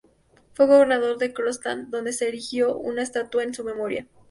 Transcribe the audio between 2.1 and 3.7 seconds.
se erigió una estatua en su